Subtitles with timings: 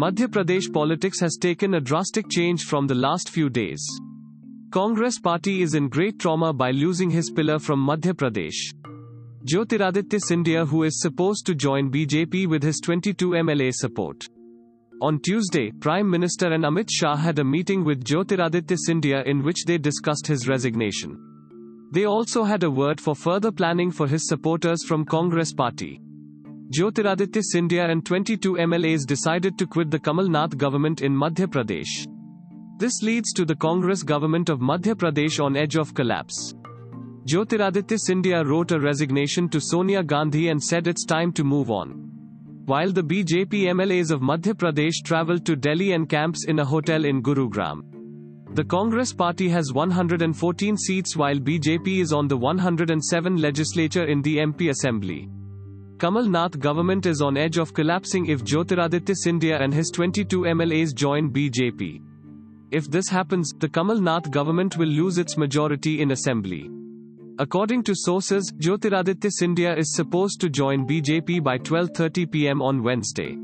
[0.00, 3.86] Madhya Pradesh politics has taken a drastic change from the last few days.
[4.70, 8.72] Congress party is in great trauma by losing his pillar from Madhya Pradesh.
[9.44, 14.26] Jyotiraditya Scindia who is supposed to join BJP with his 22 MLA support.
[15.02, 19.66] On Tuesday, Prime Minister and Amit Shah had a meeting with Jyotiraditya Scindia in which
[19.66, 21.29] they discussed his resignation.
[21.92, 26.00] They also had a word for further planning for his supporters from Congress party.
[26.70, 32.06] Jyotiraditya Scindia and 22 MLAs decided to quit the Kamal Nath government in Madhya Pradesh.
[32.78, 36.54] This leads to the Congress government of Madhya Pradesh on edge of collapse.
[37.26, 41.90] Jyotiraditya Scindia wrote a resignation to Sonia Gandhi and said it's time to move on.
[42.66, 47.04] While the BJP MLAs of Madhya Pradesh traveled to Delhi and camps in a hotel
[47.04, 47.82] in Gurugram.
[48.52, 54.38] The Congress party has 114 seats while BJP is on the 107 legislature in the
[54.38, 55.28] MP assembly.
[56.00, 60.92] Kamal Nath government is on edge of collapsing if Jyotiraditya Scindia and his 22 MLAs
[60.92, 62.02] join BJP.
[62.72, 66.68] If this happens, the Kamal Nath government will lose its majority in assembly.
[67.38, 73.36] According to sources, Jyotiraditya Scindia is supposed to join BJP by 12:30 pm on Wednesday.